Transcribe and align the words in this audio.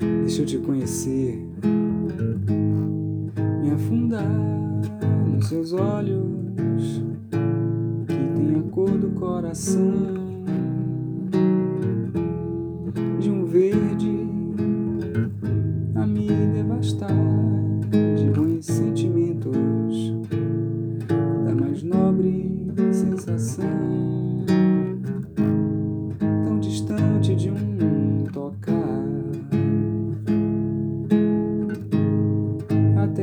Deixa 0.00 0.42
eu 0.42 0.46
te 0.46 0.58
conhecer, 0.58 1.46
me 3.62 3.70
afundar 3.70 4.24
nos 5.26 5.46
seus 5.48 5.74
olhos 5.74 7.02
que 8.06 8.16
tem 8.34 8.56
a 8.58 8.62
cor 8.70 8.90
do 8.96 9.10
coração 9.10 9.92
de 13.18 13.30
um 13.30 13.44
verde 13.44 14.26
a 15.94 16.06
me 16.06 16.28
devastar 16.28 17.10
de 18.16 18.30
bons 18.30 18.64
sentimentos 18.64 20.14
da 21.44 21.54
mais 21.54 21.82
nobre 21.82 22.50
sensação 22.90 23.69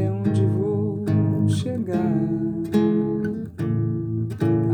onde 0.09 0.45
vou 0.45 1.05
chegar. 1.47 2.13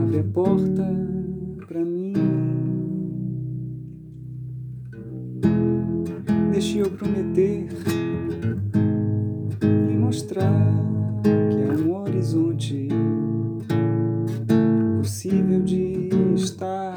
Abre 0.01 0.19
a 0.19 0.23
porta 0.23 0.87
pra 1.67 1.83
mim. 1.83 2.13
Deixe 6.51 6.79
eu 6.79 6.89
prometer 6.91 7.67
lhe 9.61 9.97
mostrar 9.97 10.63
que 11.23 11.63
há 11.69 11.73
um 11.83 11.95
horizonte 12.01 12.87
possível 14.99 15.61
de 15.61 16.09
estar. 16.35 16.95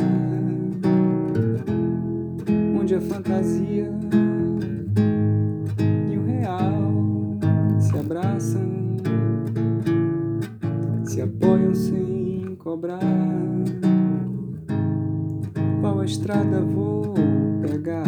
Onde 2.79 2.95
a 2.95 3.01
fantasia 3.01 3.91
se 11.17 11.22
apoiam 11.22 11.75
sem 11.75 12.55
cobrar. 12.56 13.00
Qual 15.81 16.00
a 16.00 16.05
estrada 16.05 16.61
vou 16.61 17.14
pegar? 17.62 18.05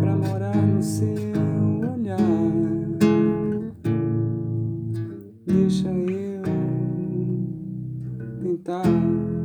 Pra 0.00 0.16
morar 0.16 0.56
no 0.56 0.82
seu 0.82 1.06
olhar, 1.92 2.16
deixa 5.46 5.90
eu 5.90 6.42
tentar. 8.40 9.41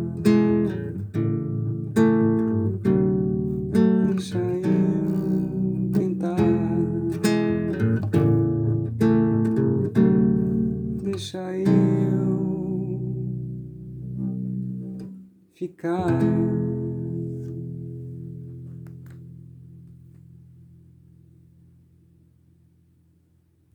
Deixa 11.17 11.39
eu 11.57 13.01
ficar. 15.55 16.76